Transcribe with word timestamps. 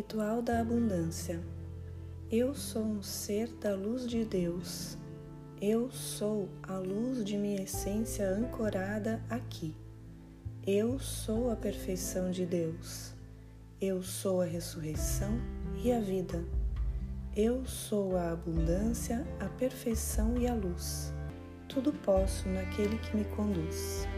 Ritual 0.00 0.40
da 0.40 0.60
Abundância. 0.60 1.38
Eu 2.32 2.54
sou 2.54 2.82
um 2.82 3.02
ser 3.02 3.48
da 3.60 3.74
luz 3.74 4.08
de 4.08 4.24
Deus. 4.24 4.96
Eu 5.60 5.90
sou 5.90 6.48
a 6.62 6.78
luz 6.78 7.22
de 7.22 7.36
minha 7.36 7.60
essência 7.60 8.26
ancorada 8.26 9.22
aqui. 9.28 9.76
Eu 10.66 10.98
sou 10.98 11.50
a 11.50 11.54
perfeição 11.54 12.30
de 12.30 12.46
Deus. 12.46 13.12
Eu 13.78 14.02
sou 14.02 14.40
a 14.40 14.46
ressurreição 14.46 15.38
e 15.84 15.92
a 15.92 16.00
vida. 16.00 16.42
Eu 17.36 17.66
sou 17.66 18.16
a 18.16 18.32
abundância, 18.32 19.22
a 19.38 19.50
perfeição 19.50 20.34
e 20.38 20.48
a 20.48 20.54
luz. 20.54 21.12
Tudo 21.68 21.92
posso 21.92 22.48
naquele 22.48 22.96
que 23.00 23.14
me 23.14 23.26
conduz. 23.36 24.08